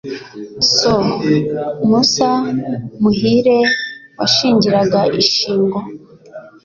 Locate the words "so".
0.77-0.91